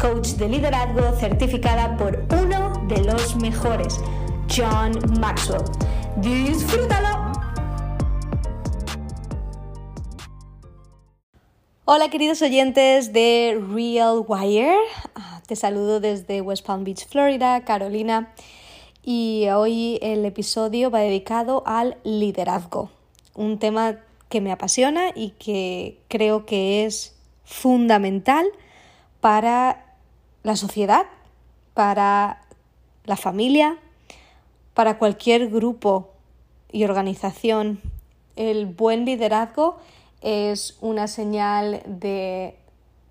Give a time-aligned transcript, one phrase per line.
[0.00, 4.00] coach de liderazgo certificada por uno de los mejores,
[4.48, 5.62] John Maxwell.
[6.16, 7.32] ¡Disfrútalo!
[11.84, 14.74] Hola queridos oyentes de Real Wire,
[15.46, 18.32] te saludo desde West Palm Beach, Florida, Carolina,
[19.02, 22.90] y hoy el episodio va dedicado al liderazgo,
[23.34, 23.98] un tema
[24.30, 27.14] que me apasiona y que creo que es
[27.44, 28.46] fundamental
[29.20, 29.89] para
[30.42, 31.06] la sociedad,
[31.74, 32.42] para
[33.04, 33.78] la familia,
[34.74, 36.10] para cualquier grupo
[36.70, 37.80] y organización.
[38.36, 39.78] El buen liderazgo
[40.20, 42.58] es una señal de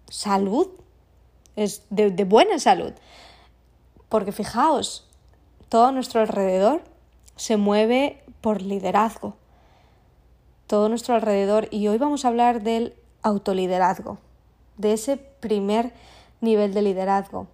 [0.07, 0.67] salud,
[1.55, 2.93] es de, de buena salud.
[4.07, 5.07] Porque fijaos,
[5.69, 6.81] todo nuestro alrededor
[7.35, 9.35] se mueve por liderazgo.
[10.67, 11.67] Todo nuestro alrededor.
[11.71, 14.17] Y hoy vamos a hablar del autoliderazgo,
[14.77, 15.93] de ese primer
[16.41, 17.47] nivel de liderazgo.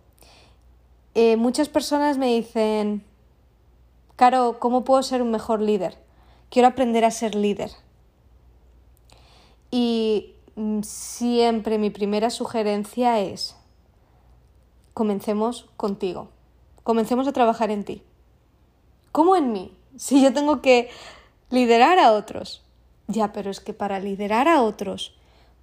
[1.14, 3.04] Eh, muchas personas me dicen,
[4.16, 5.98] Caro, ¿cómo puedo ser un mejor líder?
[6.50, 7.72] Quiero aprender a ser líder.
[9.72, 13.58] Y mm, siempre mi primera sugerencia es,
[14.94, 16.30] comencemos contigo,
[16.84, 18.04] comencemos a trabajar en ti.
[19.12, 19.72] ¿Cómo en mí?
[19.98, 20.90] Si yo tengo que
[21.50, 22.64] liderar a otros.
[23.08, 25.16] Ya, pero es que para liderar a otros,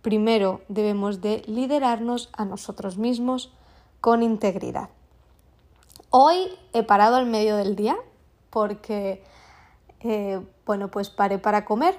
[0.03, 3.53] primero debemos de liderarnos a nosotros mismos
[4.01, 4.91] con integridad.
[6.11, 7.97] Hoy he parado al medio del día
[8.51, 9.23] porque,
[10.01, 11.97] eh, bueno, pues paré para comer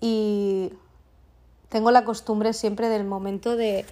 [0.00, 0.72] y
[1.68, 3.84] tengo la costumbre siempre del momento de,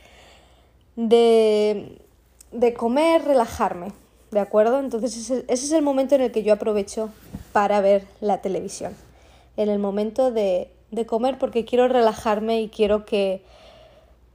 [0.96, 2.00] de,
[2.50, 3.92] de comer, relajarme,
[4.30, 4.80] ¿de acuerdo?
[4.80, 7.10] Entonces ese, ese, es el momento en el que yo aprovecho
[7.52, 8.94] para ver la televisión,
[9.56, 13.42] en el momento de, de comer porque quiero relajarme y quiero que,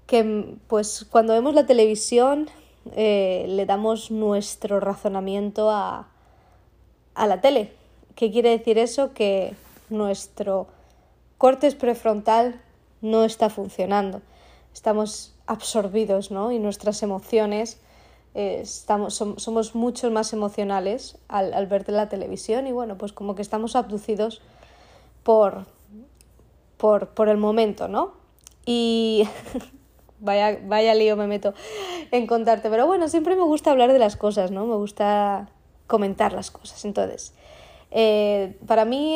[0.07, 2.49] que pues cuando vemos la televisión
[2.95, 6.07] eh, le damos nuestro razonamiento a,
[7.15, 7.71] a la tele.
[8.15, 9.13] ¿Qué quiere decir eso?
[9.13, 9.53] Que
[9.89, 10.67] nuestro
[11.37, 12.59] cortes prefrontal
[13.01, 14.21] no está funcionando.
[14.73, 16.51] Estamos absorbidos, ¿no?
[16.51, 17.79] Y nuestras emociones,
[18.33, 23.35] eh, estamos, somos mucho más emocionales al, al ver la televisión y bueno, pues como
[23.35, 24.41] que estamos abducidos
[25.23, 25.65] por,
[26.77, 28.13] por, por el momento, ¿no?
[28.65, 29.27] Y
[30.19, 31.53] vaya, vaya lío me meto
[32.11, 32.69] en contarte.
[32.69, 34.65] Pero bueno, siempre me gusta hablar de las cosas, ¿no?
[34.65, 35.49] Me gusta
[35.87, 36.85] comentar las cosas.
[36.85, 37.33] Entonces,
[37.91, 39.15] eh, para mí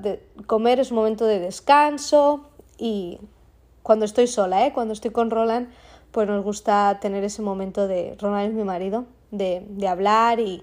[0.00, 2.48] de, comer es un momento de descanso
[2.78, 3.18] y
[3.82, 4.72] cuando estoy sola, ¿eh?
[4.72, 5.68] Cuando estoy con Roland,
[6.10, 10.62] pues nos gusta tener ese momento de, Roland es mi marido, de, de hablar y,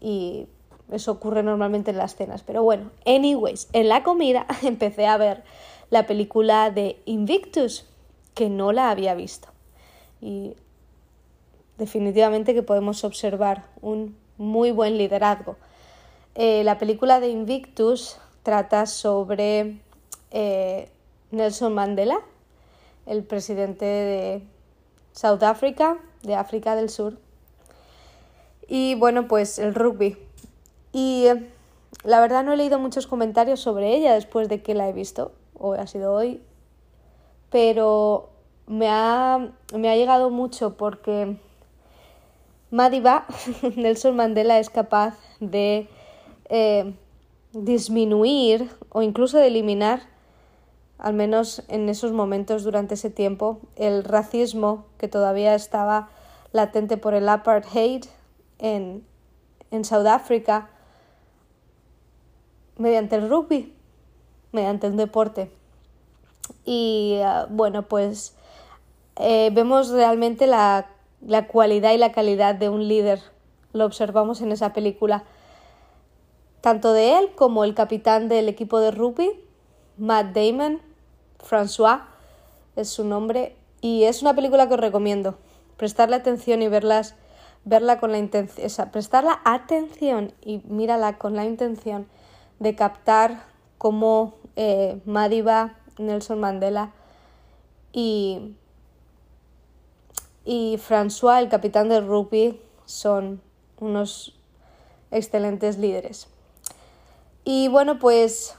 [0.00, 0.46] y
[0.90, 2.42] eso ocurre normalmente en las cenas.
[2.42, 5.42] Pero bueno, anyways, en la comida empecé a ver
[5.90, 7.86] la película de Invictus,
[8.34, 9.48] que no la había visto.
[10.20, 10.54] Y
[11.78, 15.56] definitivamente que podemos observar un muy buen liderazgo.
[16.34, 19.78] Eh, la película de Invictus trata sobre
[20.30, 20.90] eh,
[21.30, 22.18] Nelson Mandela,
[23.06, 24.42] el presidente de
[25.12, 27.18] South Africa, de África del Sur.
[28.66, 30.16] Y bueno, pues el rugby.
[30.94, 31.50] Y eh,
[32.04, 35.32] la verdad no he leído muchos comentarios sobre ella después de que la he visto,
[35.58, 36.40] o ha sido hoy,
[37.50, 38.30] pero
[38.68, 41.36] me ha, me ha llegado mucho porque
[42.70, 43.26] Madiba,
[43.76, 45.88] Nelson Mandela, es capaz de
[46.48, 46.94] eh,
[47.52, 50.02] disminuir o incluso de eliminar,
[50.98, 56.08] al menos en esos momentos durante ese tiempo, el racismo que todavía estaba
[56.52, 58.04] latente por el apartheid
[58.60, 59.04] en,
[59.72, 60.70] en Sudáfrica
[62.76, 63.74] mediante el rugby,
[64.52, 65.50] mediante un deporte.
[66.64, 68.34] Y uh, bueno, pues
[69.16, 70.86] eh, vemos realmente la,
[71.26, 73.20] la, cualidad y la calidad de un líder
[73.72, 75.24] lo observamos en esa película.
[76.60, 79.30] Tanto de él como el capitán del equipo de rugby,
[79.98, 80.80] Matt Damon,
[81.38, 82.02] François
[82.76, 85.36] es su nombre, y es una película que os recomiendo.
[85.76, 87.16] Prestarle atención y verlas,
[87.64, 92.06] verla con la intención, prestarla atención y mírala con la intención
[92.64, 93.44] de captar
[93.78, 96.90] cómo eh, Madiba, Nelson Mandela
[97.92, 98.56] y,
[100.44, 103.40] y François, el capitán del rugby, son
[103.78, 104.34] unos
[105.12, 106.26] excelentes líderes.
[107.44, 108.56] Y bueno, pues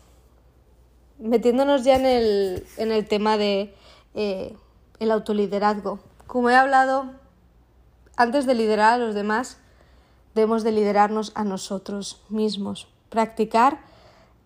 [1.18, 3.74] metiéndonos ya en el, en el tema de
[4.14, 4.56] eh,
[5.00, 6.00] el autoliderazgo.
[6.28, 7.12] Como he hablado,
[8.16, 9.58] antes de liderar a los demás,
[10.36, 12.88] debemos de liderarnos a nosotros mismos.
[13.10, 13.80] Practicar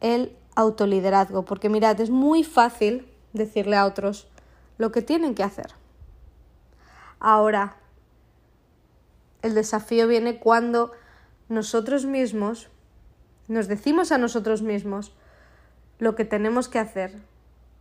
[0.01, 4.27] el autoliderazgo, porque mirad, es muy fácil decirle a otros
[4.77, 5.67] lo que tienen que hacer.
[7.19, 7.75] Ahora,
[9.41, 10.91] el desafío viene cuando
[11.47, 12.69] nosotros mismos
[13.47, 15.11] nos decimos a nosotros mismos
[15.97, 17.15] lo que tenemos que hacer,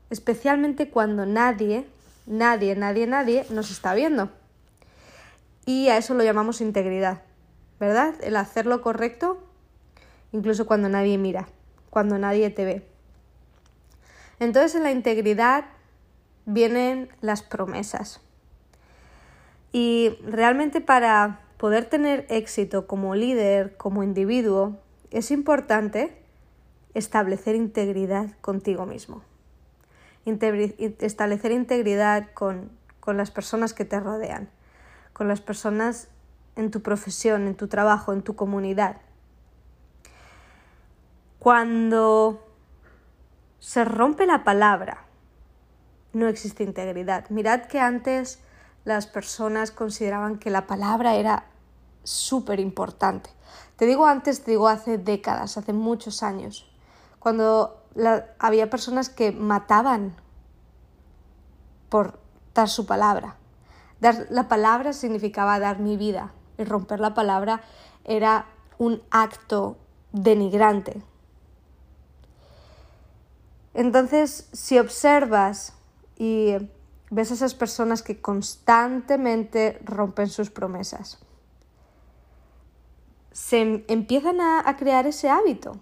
[0.08, 1.86] especialmente cuando nadie,
[2.26, 4.30] nadie, nadie, nadie nos está viendo.
[5.66, 7.22] Y a eso lo llamamos integridad,
[7.78, 8.14] ¿verdad?
[8.22, 9.44] El hacer lo correcto
[10.32, 11.48] incluso cuando nadie mira,
[11.98, 12.86] cuando nadie te ve.
[14.38, 15.64] Entonces en la integridad
[16.46, 18.20] vienen las promesas.
[19.72, 24.76] Y realmente para poder tener éxito como líder, como individuo,
[25.10, 26.22] es importante
[26.94, 29.24] establecer integridad contigo mismo.
[30.24, 34.48] establecer integridad con, con las personas que te rodean,
[35.12, 36.06] con las personas
[36.54, 38.98] en tu profesión, en tu trabajo, en tu comunidad.
[41.48, 42.46] Cuando
[43.58, 45.06] se rompe la palabra,
[46.12, 47.30] no existe integridad.
[47.30, 48.40] Mirad que antes
[48.84, 51.46] las personas consideraban que la palabra era
[52.02, 53.30] súper importante.
[53.76, 56.70] Te digo antes, te digo hace décadas, hace muchos años,
[57.18, 57.82] cuando
[58.38, 60.16] había personas que mataban
[61.88, 62.20] por
[62.52, 63.36] dar su palabra.
[64.00, 67.62] Dar la palabra significaba dar mi vida y romper la palabra
[68.04, 68.44] era
[68.76, 69.78] un acto
[70.12, 71.02] denigrante.
[73.78, 75.72] Entonces, si observas
[76.16, 76.56] y
[77.10, 81.20] ves a esas personas que constantemente rompen sus promesas,
[83.30, 85.78] se empiezan a, crear ese hábito.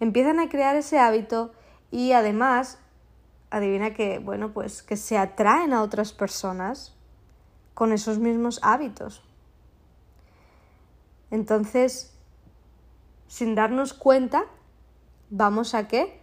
[0.00, 1.52] Empiezan a crear ese hábito
[1.90, 2.78] y además,
[3.50, 6.96] adivina que, bueno, pues que se atraen a otras personas
[7.74, 9.22] con esos mismos hábitos.
[11.30, 12.14] Entonces,
[13.28, 14.46] sin darnos cuenta,
[15.32, 16.20] vamos a qué?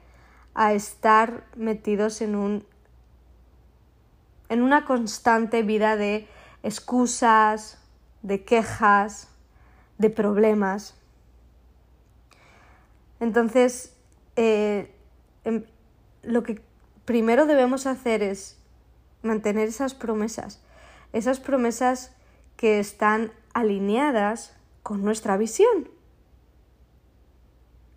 [0.54, 2.66] A estar metidos en un
[4.48, 6.28] en una constante vida de
[6.64, 7.78] excusas,
[8.24, 9.28] de quejas,
[10.00, 10.96] de problemas.
[13.20, 13.96] Entonces,
[14.36, 14.92] eh,
[15.44, 15.66] em,
[16.24, 16.62] lo que
[17.06, 18.58] primero debemos hacer es
[19.22, 20.64] mantener esas promesas,
[21.14, 22.16] esas promesas
[22.58, 25.90] que están alineadas con nuestra visión.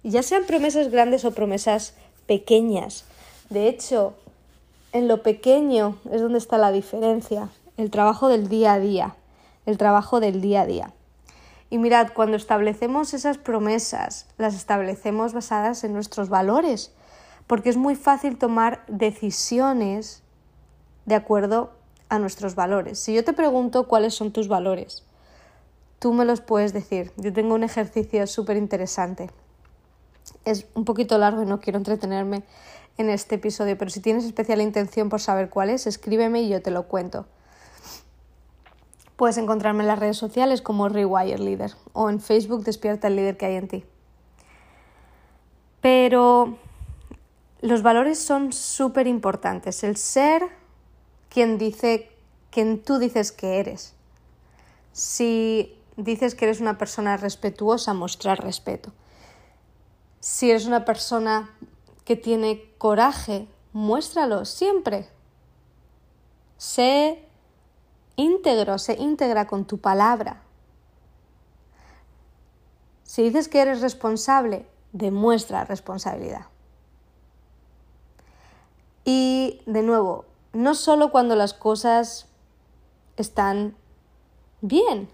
[0.02, 1.94] Ya sean promesas grandes o promesas
[2.26, 3.04] pequeñas.
[3.50, 4.14] De hecho,
[4.92, 9.16] en lo pequeño es donde está la diferencia, el trabajo del día a día
[9.66, 10.92] el trabajo del día a día.
[11.70, 16.92] Y mirad, cuando establecemos esas promesas, las establecemos basadas en nuestros valores,
[17.46, 20.22] porque es muy fácil tomar decisiones
[21.06, 21.72] de acuerdo
[22.08, 22.98] a nuestros valores.
[22.98, 25.04] Si yo te pregunto cuáles son tus valores,
[25.98, 27.10] tú me los puedes decir.
[27.16, 29.30] Yo tengo un ejercicio súper interesante.
[30.44, 32.42] Es un poquito largo y no quiero entretenerme
[32.98, 36.60] en este episodio, pero si tienes especial intención por saber cuál es, escríbeme y yo
[36.62, 37.26] te lo cuento.
[39.16, 43.36] Puedes encontrarme en las redes sociales como Rewire Leader o en Facebook Despierta el líder
[43.36, 43.84] que hay en ti.
[45.80, 46.58] Pero
[47.60, 49.84] los valores son súper importantes.
[49.84, 50.42] El ser
[51.28, 52.10] quien dice,
[52.50, 53.94] quien tú dices que eres.
[54.92, 58.92] Si dices que eres una persona respetuosa, mostrar respeto.
[60.22, 61.50] Si eres una persona
[62.04, 65.08] que tiene coraje, muéstralo siempre.
[66.58, 67.26] Sé
[68.14, 70.40] íntegro, se íntegra con tu palabra.
[73.02, 76.46] Si dices que eres responsable, demuestra responsabilidad.
[79.04, 82.28] Y de nuevo, no solo cuando las cosas
[83.16, 83.74] están
[84.60, 85.08] bien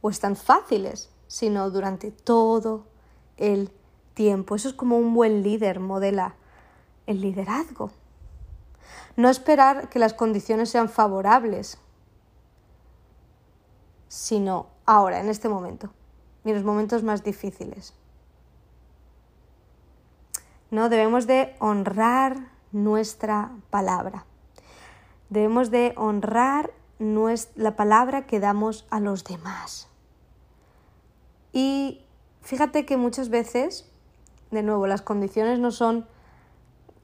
[0.00, 2.84] o están fáciles, sino durante todo
[3.36, 3.72] el
[4.14, 4.54] tiempo.
[4.54, 6.34] Eso es como un buen líder modela
[7.06, 7.90] el liderazgo.
[9.16, 11.78] No esperar que las condiciones sean favorables,
[14.08, 15.90] sino ahora, en este momento,
[16.44, 17.94] y en los momentos más difíciles.
[20.70, 24.24] No debemos de honrar nuestra palabra.
[25.28, 26.72] Debemos de honrar
[27.56, 29.88] la palabra que damos a los demás.
[31.52, 32.04] Y
[32.40, 33.91] fíjate que muchas veces,
[34.52, 36.06] de nuevo, las condiciones no son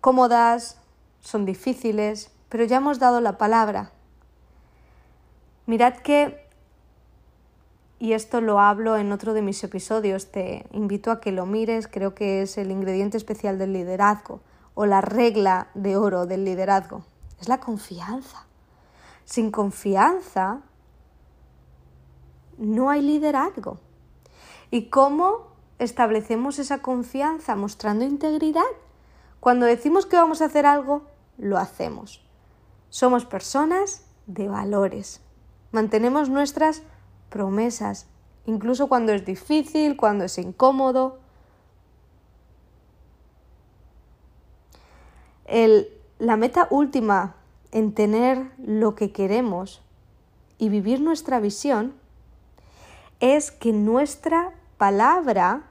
[0.01, 0.81] cómodas,
[1.21, 3.91] son difíciles, pero ya hemos dado la palabra.
[5.67, 6.47] Mirad que,
[7.99, 11.89] y esto lo hablo en otro de mis episodios, te invito a que lo mires,
[11.89, 14.41] creo que es el ingrediente especial del liderazgo
[14.75, 17.05] o la regla de oro del liderazgo,
[17.41, 18.47] es la confianza.
[19.25, 20.61] Sin confianza
[22.57, 23.79] no hay liderazgo.
[24.71, 27.57] ¿Y cómo establecemos esa confianza?
[27.57, 28.63] Mostrando integridad.
[29.41, 31.03] Cuando decimos que vamos a hacer algo,
[31.37, 32.25] lo hacemos.
[32.91, 35.21] Somos personas de valores.
[35.71, 36.83] Mantenemos nuestras
[37.29, 38.07] promesas,
[38.47, 41.19] incluso cuando es difícil, cuando es incómodo.
[46.19, 47.37] la meta última
[47.73, 49.81] en tener lo que queremos
[50.59, 51.95] y vivir nuestra visión
[53.21, 55.65] es que nuestra palabra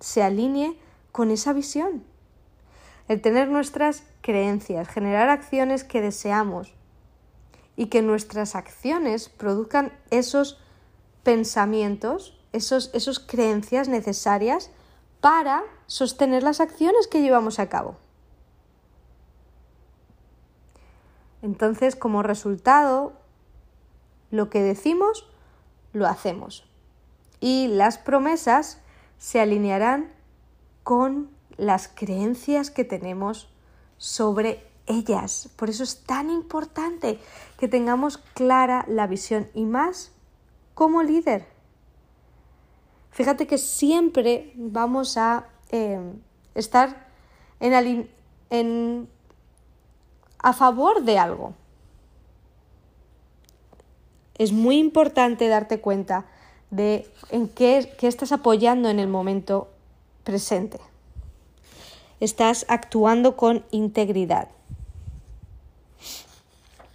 [0.00, 0.78] se alinee
[1.12, 2.04] con esa visión
[3.08, 6.74] el tener nuestras creencias, generar acciones que deseamos
[7.76, 10.58] y que nuestras acciones produzcan esos
[11.22, 14.70] pensamientos, esos, esos creencias necesarias
[15.20, 17.96] para sostener las acciones que llevamos a cabo.
[21.42, 23.12] Entonces, como resultado,
[24.30, 25.28] lo que decimos,
[25.92, 26.66] lo hacemos.
[27.44, 28.78] Y las promesas
[29.18, 30.10] se alinearán
[30.82, 33.50] con las creencias que tenemos
[33.98, 35.50] sobre ellas.
[35.56, 37.18] Por eso es tan importante
[37.58, 40.10] que tengamos clara la visión y más
[40.72, 41.46] como líder.
[43.10, 46.00] Fíjate que siempre vamos a eh,
[46.54, 47.08] estar
[47.60, 48.08] en,
[48.48, 49.08] en,
[50.38, 51.52] a favor de algo.
[54.38, 56.24] Es muy importante darte cuenta
[56.74, 59.68] de en qué, qué estás apoyando en el momento
[60.24, 60.80] presente
[62.20, 64.48] estás actuando con integridad.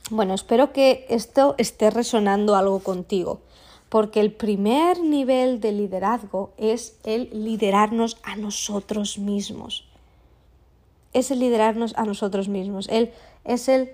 [0.10, 3.42] Bueno, espero que esto esté resonando algo contigo,
[3.90, 9.88] porque el primer nivel de liderazgo es el liderarnos a nosotros mismos.
[11.14, 12.88] Es el liderarnos a nosotros mismos.
[12.90, 13.12] El,
[13.46, 13.92] es el,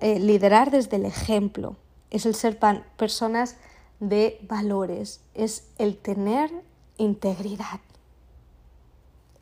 [0.00, 1.76] el liderar desde el ejemplo.
[2.14, 2.58] Es el ser
[2.96, 3.56] personas
[4.00, 5.20] de valores.
[5.34, 6.50] Es el tener
[6.96, 7.80] integridad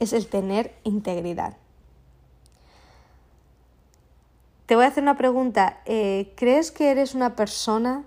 [0.02, 1.56] es el tener integridad.
[4.66, 5.80] Te voy a hacer una pregunta.
[5.84, 8.04] Eh, ¿Crees que eres una persona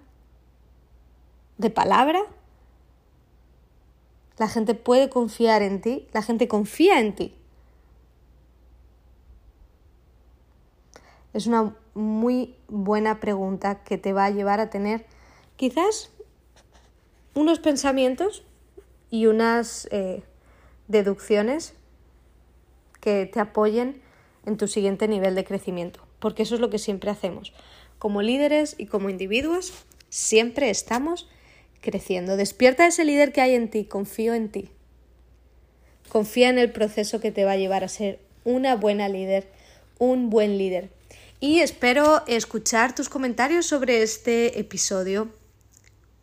[1.58, 2.20] de palabra?
[4.38, 7.36] La gente puede confiar en ti, la gente confía en ti.
[11.36, 15.06] Es una muy buena pregunta que te va a llevar a tener
[15.58, 16.10] quizás
[17.34, 18.46] unos pensamientos
[19.12, 20.24] y unas eh,
[20.88, 21.74] deducciones
[23.02, 24.02] que te apoyen
[24.46, 27.52] en tu siguiente nivel de crecimiento, porque eso es lo que siempre hacemos.
[28.00, 29.74] Como líderes y como individuos,
[30.08, 31.28] siempre estamos
[31.82, 32.38] creciendo.
[32.38, 34.70] Despierta ese líder que hay en ti, confío en ti.
[36.08, 39.52] Confía en el proceso que te va a llevar a ser una buena líder,
[40.00, 40.95] un buen líder.
[41.48, 45.30] Y espero escuchar tus comentarios sobre este episodio.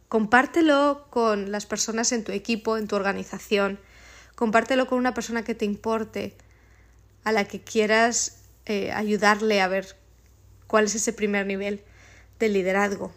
[0.08, 3.78] Compártelo con las personas en tu equipo, en tu organización.
[4.34, 6.34] Compártelo con una persona que te importe
[7.22, 9.96] a la que quieras eh, ayudarle a ver
[10.66, 11.84] cuál es ese primer nivel
[12.40, 13.12] de liderazgo.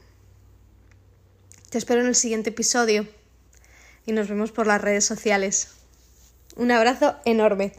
[1.71, 3.07] Te espero en el siguiente episodio
[4.05, 5.69] y nos vemos por las redes sociales.
[6.55, 7.73] Un abrazo enorme.